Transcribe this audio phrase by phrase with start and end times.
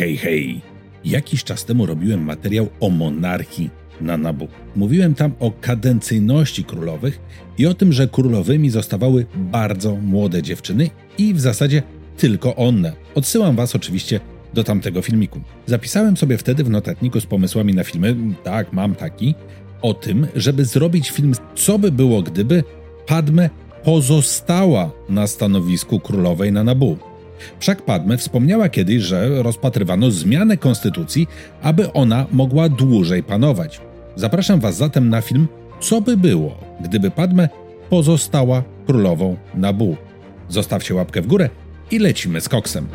[0.00, 0.60] Hej, hej!
[1.04, 4.48] Jakiś czas temu robiłem materiał o monarchii na Nabu.
[4.76, 7.20] Mówiłem tam o kadencyjności królowych
[7.58, 11.82] i o tym, że królowymi zostawały bardzo młode dziewczyny i w zasadzie
[12.16, 12.92] tylko one.
[13.14, 14.20] Odsyłam Was oczywiście
[14.54, 15.40] do tamtego filmiku.
[15.66, 19.34] Zapisałem sobie wtedy w notatniku z pomysłami na filmy, tak, mam taki,
[19.82, 22.64] o tym, żeby zrobić film Co by było, gdyby
[23.06, 23.50] Padme
[23.84, 27.09] pozostała na stanowisku królowej na Nabu.
[27.58, 31.28] Wszak Padme wspomniała kiedyś, że rozpatrywano zmianę konstytucji,
[31.62, 33.80] aby ona mogła dłużej panować.
[34.16, 35.48] Zapraszam Was zatem na film
[35.80, 37.48] Co by było, gdyby Padme
[37.90, 39.96] pozostała królową Nabu.
[40.48, 41.50] Zostawcie łapkę w górę
[41.90, 42.86] i lecimy z koksem.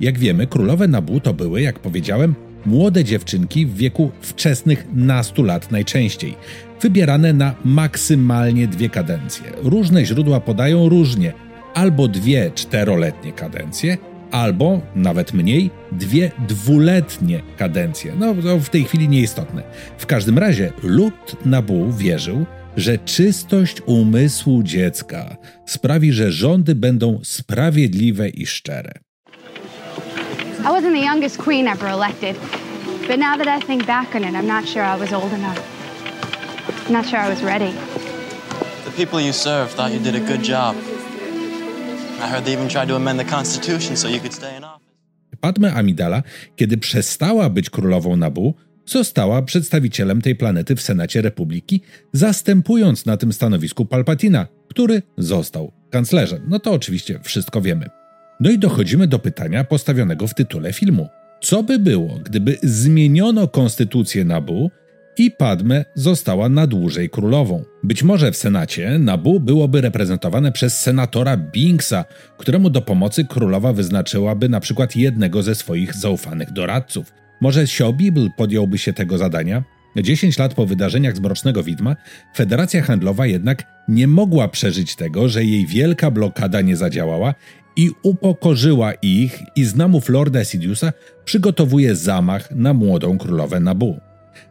[0.00, 2.34] Jak wiemy, królowe Nabu to były, jak powiedziałem,
[2.66, 6.34] młode dziewczynki w wieku wczesnych nastu lat najczęściej,
[6.80, 9.44] wybierane na maksymalnie dwie kadencje.
[9.62, 11.32] Różne źródła podają różnie,
[11.74, 13.98] albo dwie czteroletnie kadencje,
[14.30, 18.12] albo nawet mniej, dwie dwuletnie kadencje.
[18.18, 19.62] No to w tej chwili nieistotne.
[19.98, 25.36] W każdym razie lud Nabu wierzył, że czystość umysłu dziecka
[25.66, 28.92] sprawi, że rządy będą sprawiedliwe i szczere.
[30.64, 32.36] I wasn't the youngest queen ever elected,
[33.08, 35.58] but now that I think back on it, I'm not sure I was old enough.
[36.86, 37.72] I'm not sure I was ready.
[38.84, 40.76] The people you served thought you did a good job.
[42.20, 44.86] I heard they even tried to amend the Constitution so you could stay in office.
[45.40, 46.22] Padme Amidala,
[46.56, 48.54] kiedy przestała być królową Nabu,
[48.86, 51.80] została przedstawicielem tej planety w Senacie Republiki,
[52.12, 56.42] zastępując na tym stanowisku Palpatina, który został kanclerzem.
[56.48, 57.99] No to oczywiście wszystko wiemy.
[58.40, 61.08] No i dochodzimy do pytania postawionego w tytule filmu.
[61.40, 64.70] Co by było, gdyby zmieniono konstytucję Nabu
[65.18, 67.64] i Padme została na dłużej królową?
[67.82, 72.04] Być może w Senacie Nabu byłoby reprezentowane przez senatora Binksa,
[72.38, 77.12] któremu do pomocy królowa wyznaczyłaby na przykład jednego ze swoich zaufanych doradców.
[77.40, 79.62] Może Siobibl podjąłby się tego zadania?
[79.96, 81.96] 10 lat po wydarzeniach z Mrocznego Widma,
[82.36, 87.34] Federacja Handlowa jednak nie mogła przeżyć tego, że jej wielka blokada nie zadziałała
[87.80, 90.92] i upokorzyła ich i z namów Lorda Sidiousa
[91.24, 94.00] przygotowuje zamach na młodą królowę Nabu.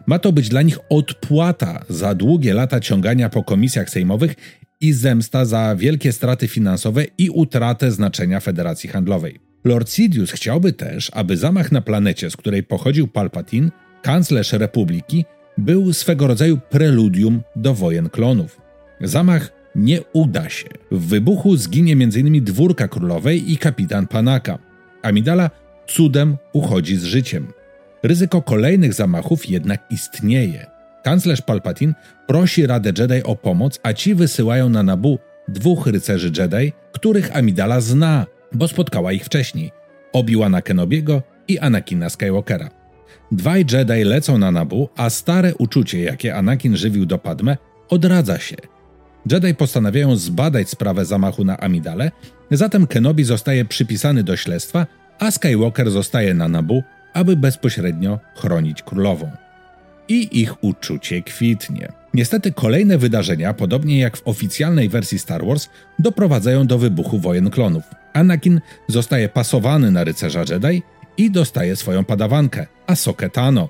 [0.07, 4.35] Ma to być dla nich odpłata za długie lata ciągania po komisjach sejmowych
[4.81, 9.39] i zemsta za wielkie straty finansowe i utratę znaczenia Federacji Handlowej.
[9.63, 13.69] Lord Sidious chciałby też, aby zamach na planecie, z której pochodził Palpatine,
[14.01, 15.25] kanclerz Republiki,
[15.57, 18.61] był swego rodzaju preludium do wojen klonów.
[19.01, 20.69] Zamach nie uda się.
[20.91, 22.43] W wybuchu zginie m.in.
[22.43, 24.59] dwórka królowej i kapitan Panaka.
[25.01, 25.49] Amidala
[25.87, 27.47] cudem uchodzi z życiem.
[28.03, 30.65] Ryzyko kolejnych zamachów jednak istnieje.
[31.03, 31.93] Kanclerz Palpatine
[32.27, 37.81] prosi Radę Jedi o pomoc, a ci wysyłają na Nabu dwóch rycerzy Jedi, których Amidala
[37.81, 39.71] zna, bo spotkała ich wcześniej.
[40.13, 42.69] Obi-Wana Kenobiego i Anakina Skywalkera.
[43.31, 47.57] Dwaj Jedi lecą na Nabu, a stare uczucie, jakie Anakin żywił do Padme,
[47.89, 48.55] odradza się.
[49.31, 52.11] Jedi postanawiają zbadać sprawę zamachu na Amidale,
[52.51, 54.87] zatem Kenobi zostaje przypisany do śledztwa,
[55.19, 59.31] a Skywalker zostaje na Nabu, aby bezpośrednio chronić królową.
[60.07, 61.91] I ich uczucie kwitnie.
[62.13, 65.69] Niestety kolejne wydarzenia, podobnie jak w oficjalnej wersji Star Wars,
[65.99, 67.83] doprowadzają do wybuchu wojen klonów.
[68.13, 70.83] Anakin zostaje pasowany na rycerza Jedi
[71.17, 73.69] i dostaje swoją padawankę, Ahsokę Tano.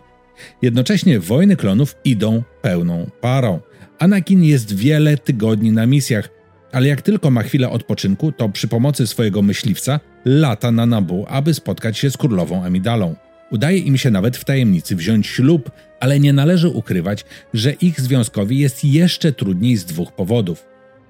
[0.62, 3.60] Jednocześnie wojny klonów idą pełną parą.
[4.00, 6.30] Anakin jest wiele tygodni na misjach,
[6.72, 11.54] ale jak tylko ma chwilę odpoczynku, to przy pomocy swojego myśliwca lata na Nabu, aby
[11.54, 13.16] spotkać się z królową Amidalą.
[13.52, 18.60] Udaje im się nawet w tajemnicy wziąć ślub, ale nie należy ukrywać, że ich związkowi
[18.60, 20.66] jest jeszcze trudniej z dwóch powodów.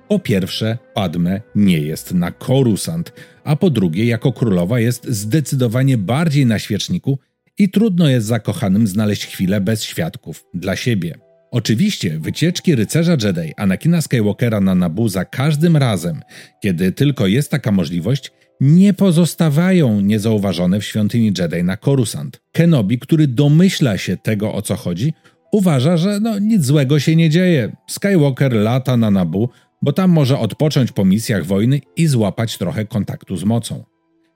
[0.07, 3.13] Po pierwsze, Padme nie jest na Korusant,
[3.43, 7.19] a po drugie, jako królowa jest zdecydowanie bardziej na świeczniku
[7.59, 11.15] i trudno jest zakochanym znaleźć chwilę bez świadków dla siebie.
[11.51, 16.21] Oczywiście wycieczki rycerza Jedi Anakina Skywalkera na Nabu za każdym razem,
[16.63, 22.41] kiedy tylko jest taka możliwość, nie pozostawają niezauważone w świątyni Jedi na Coruscant.
[22.51, 25.13] Kenobi, który domyśla się tego o co chodzi,
[25.51, 27.75] uważa, że no, nic złego się nie dzieje.
[27.89, 29.49] Skywalker lata na Nabu,
[29.81, 33.83] bo tam może odpocząć po misjach wojny i złapać trochę kontaktu z mocą.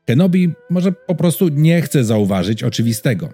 [0.06, 3.30] Kenobi może po prostu nie chce zauważyć oczywistego.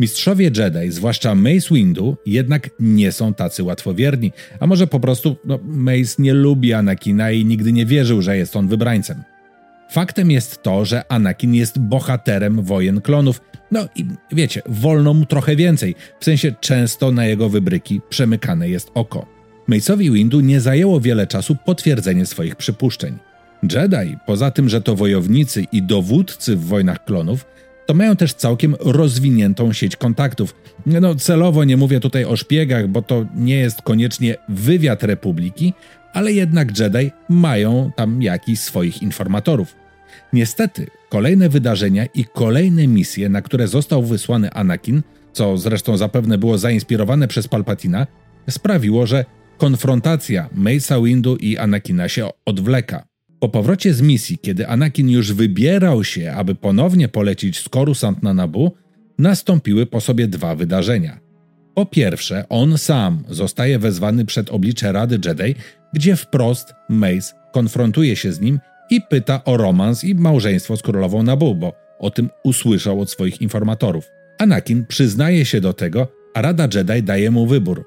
[0.00, 5.58] Mistrzowie Jedi, zwłaszcza Mace Windu, jednak nie są tacy łatwowierni, a może po prostu no,
[5.62, 9.22] Mace nie lubi Anakina i nigdy nie wierzył, że jest on wybrańcem.
[9.90, 13.40] Faktem jest to, że Anakin jest bohaterem wojen klonów.
[13.70, 18.90] No i wiecie, wolno mu trochę więcej, w sensie często na jego wybryki przemykane jest
[18.94, 19.26] oko.
[19.68, 23.18] Mace'owi Windu nie zajęło wiele czasu potwierdzenie swoich przypuszczeń.
[23.62, 27.46] Jedi, poza tym, że to wojownicy i dowódcy w wojnach klonów,
[27.86, 30.54] to mają też całkiem rozwiniętą sieć kontaktów.
[30.86, 35.74] No, celowo nie mówię tutaj o szpiegach, bo to nie jest koniecznie wywiad Republiki,
[36.12, 39.74] ale jednak Jedi mają tam jakiś swoich informatorów.
[40.32, 45.02] Niestety, kolejne wydarzenia i kolejne misje, na które został wysłany Anakin,
[45.32, 48.06] co zresztą zapewne było zainspirowane przez Palpatina,
[48.50, 49.24] sprawiło, że
[49.58, 53.07] konfrontacja Mace'a Windu i Anakina się odwleka.
[53.40, 58.34] Po powrocie z misji, kiedy Anakin już wybierał się, aby ponownie polecić z Coruscant na
[58.34, 58.72] Nabu,
[59.18, 61.20] nastąpiły po sobie dwa wydarzenia.
[61.74, 65.54] Po pierwsze, on sam zostaje wezwany przed oblicze Rady Jedi,
[65.94, 68.58] gdzie wprost Mace konfrontuje się z nim
[68.90, 73.42] i pyta o romans i małżeństwo z królową Nabu, bo o tym usłyszał od swoich
[73.42, 74.04] informatorów.
[74.38, 77.84] Anakin przyznaje się do tego, a Rada Jedi daje mu wybór: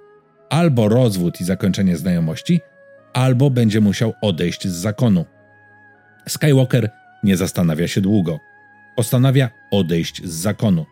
[0.50, 2.62] albo rozwód i zakończenie znajomości,
[3.14, 5.26] albo będzie musiał odejść z zakonu.
[6.28, 6.90] Skywalker
[7.24, 8.40] nie zastanawia się długo.
[8.96, 10.86] Postanawia odejść z zakonu.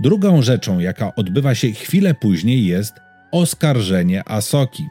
[0.00, 2.94] Drugą rzeczą, jaka odbywa się chwilę później, jest
[3.32, 4.86] oskarżenie Asoki.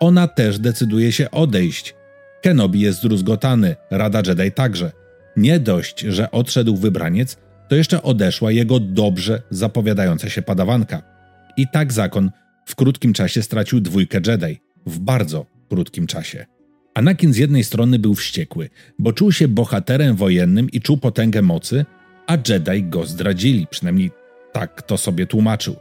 [0.00, 1.94] Ona też decyduje się odejść.
[2.42, 4.92] Kenobi jest zdruzgotany, Rada Jedi także.
[5.36, 7.36] Nie dość, że odszedł wybraniec,
[7.68, 11.02] to jeszcze odeszła jego dobrze zapowiadająca się padawanka.
[11.56, 12.30] I tak zakon
[12.66, 14.60] w krótkim czasie stracił dwójkę Jedi.
[14.86, 16.46] W bardzo krótkim czasie.
[16.94, 21.84] Anakin z jednej strony był wściekły, bo czuł się bohaterem wojennym i czuł potęgę mocy,
[22.26, 24.10] a Jedi go zdradzili, przynajmniej
[24.52, 25.76] tak to sobie tłumaczył.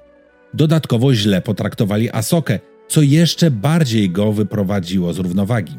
[0.53, 5.77] Dodatkowo źle potraktowali Asokę, co jeszcze bardziej go wyprowadziło z równowagi.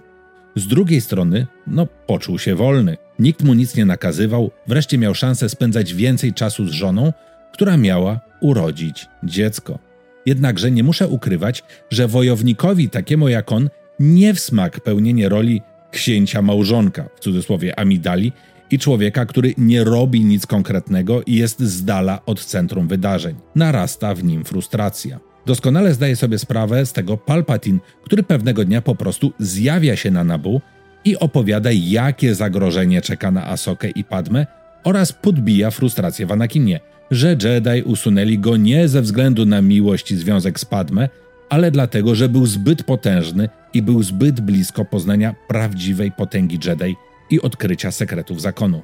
[0.56, 2.96] Z drugiej strony, no, poczuł się wolny.
[3.18, 7.12] Nikt mu nic nie nakazywał, wreszcie miał szansę spędzać więcej czasu z żoną,
[7.52, 9.78] która miała urodzić dziecko.
[10.26, 13.70] Jednakże nie muszę ukrywać, że wojownikowi takiemu jak on
[14.02, 18.32] nie w smak pełnienie roli księcia małżonka, w cudzysłowie Amidali,
[18.70, 23.36] i człowieka, który nie robi nic konkretnego i jest z dala od centrum wydarzeń.
[23.54, 25.20] Narasta w nim frustracja.
[25.46, 30.24] Doskonale zdaje sobie sprawę z tego Palpatine, który pewnego dnia po prostu zjawia się na
[30.24, 30.60] Nabu
[31.04, 34.46] i opowiada, jakie zagrożenie czeka na Asokę i Padmę
[34.84, 40.16] oraz podbija frustrację w Anakinie, że Jedi usunęli go nie ze względu na miłość i
[40.16, 41.08] związek z Padmę,
[41.48, 46.96] ale dlatego, że był zbyt potężny i był zbyt blisko poznania prawdziwej potęgi Jedi
[47.30, 48.82] i odkrycia sekretów zakonu.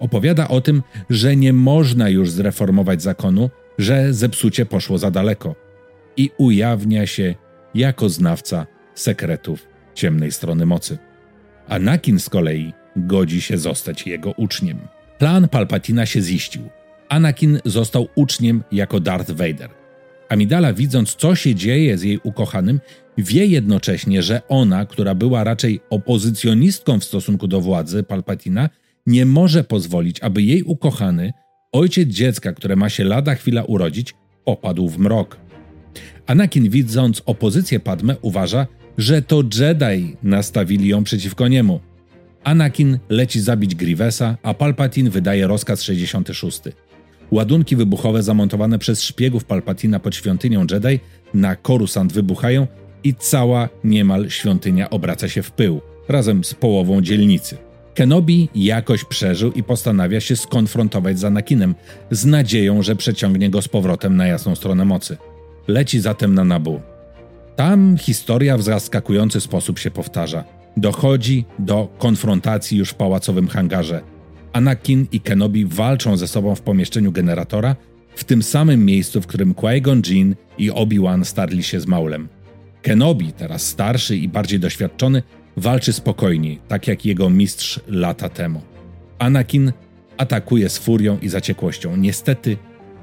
[0.00, 5.54] Opowiada o tym, że nie można już zreformować zakonu, że zepsucie poszło za daleko
[6.16, 7.34] i ujawnia się
[7.74, 10.98] jako znawca sekretów ciemnej strony mocy.
[11.68, 14.78] Anakin z kolei godzi się zostać jego uczniem.
[15.18, 16.62] Plan Palpatina się ziścił.
[17.08, 19.81] Anakin został uczniem jako Darth Vader.
[20.32, 22.80] Amidala, widząc co się dzieje z jej ukochanym,
[23.18, 28.70] wie jednocześnie, że ona, która była raczej opozycjonistką w stosunku do władzy Palpatina,
[29.06, 31.32] nie może pozwolić, aby jej ukochany,
[31.72, 34.14] ojciec dziecka, które ma się lada chwila urodzić,
[34.44, 35.36] opadł w mrok.
[36.26, 38.66] Anakin, widząc opozycję Padme, uważa,
[38.98, 41.80] że to Jedi nastawili ją przeciwko niemu.
[42.44, 46.60] Anakin leci zabić Grievesa, a Palpatine wydaje rozkaz 66.
[47.32, 51.00] Ładunki wybuchowe zamontowane przez szpiegów Palpatina pod świątynią Jedi
[51.34, 52.66] na Coruscant wybuchają
[53.04, 57.56] i cała niemal świątynia obraca się w pył, razem z połową dzielnicy.
[57.94, 61.74] Kenobi jakoś przeżył i postanawia się skonfrontować z Anakinem,
[62.10, 65.16] z nadzieją, że przeciągnie go z powrotem na jasną stronę mocy.
[65.68, 66.80] Leci zatem na Nabu.
[67.56, 70.44] Tam historia w zaskakujący sposób się powtarza.
[70.76, 74.11] Dochodzi do konfrontacji już w pałacowym hangarze.
[74.52, 77.76] Anakin i Kenobi walczą ze sobą w pomieszczeniu generatora,
[78.14, 82.28] w tym samym miejscu, w którym Qui-Gon Jinn i Obi-Wan starli się z Maulem.
[82.82, 85.22] Kenobi, teraz starszy i bardziej doświadczony,
[85.56, 88.60] walczy spokojniej, tak jak jego mistrz lata temu.
[89.18, 89.72] Anakin
[90.16, 91.96] atakuje z furią i zaciekłością.
[91.96, 92.56] Niestety,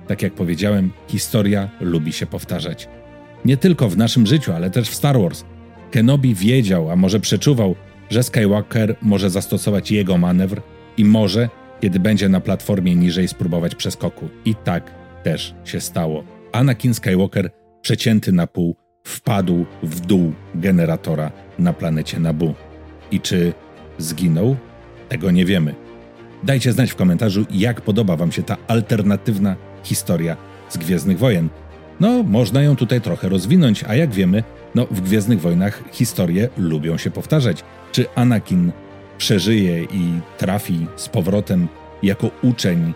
[0.07, 2.89] tak jak powiedziałem, historia lubi się powtarzać.
[3.45, 5.43] Nie tylko w naszym życiu, ale też w Star Wars.
[5.91, 7.75] Kenobi wiedział, a może przeczuwał,
[8.09, 10.61] że Skywalker może zastosować jego manewr
[10.99, 11.49] i może,
[11.81, 14.29] kiedy będzie na platformie niżej, spróbować przeskoku.
[14.45, 14.91] I tak
[15.23, 16.23] też się stało.
[16.51, 17.49] Anakin Skywalker,
[17.81, 22.53] przecięty na pół, wpadł w dół generatora na planecie Nabu.
[23.11, 23.53] I czy
[23.97, 24.55] zginął?
[25.09, 25.75] Tego nie wiemy.
[26.43, 30.37] Dajcie znać w komentarzu, jak podoba Wam się ta alternatywna historia
[30.69, 31.49] z Gwiezdnych Wojen.
[31.99, 34.43] No, można ją tutaj trochę rozwinąć, a jak wiemy,
[34.75, 37.63] no, w Gwiezdnych Wojnach historie lubią się powtarzać.
[37.91, 38.71] Czy Anakin
[39.19, 41.67] przeżyje i trafi z powrotem
[42.03, 42.93] jako uczeń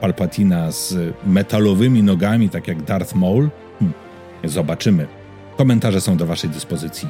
[0.00, 3.48] Palpatina z metalowymi nogami, tak jak Darth Maul?
[3.78, 3.92] Hm,
[4.44, 5.06] zobaczymy.
[5.56, 7.08] Komentarze są do Waszej dyspozycji.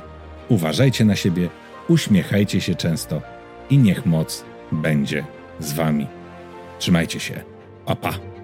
[0.49, 1.49] Uważajcie na siebie,
[1.89, 3.23] uśmiechajcie się często
[3.71, 5.25] i niech moc będzie
[5.61, 6.07] z Wami.
[6.79, 7.41] Trzymajcie się.
[7.87, 8.36] Pa, pa.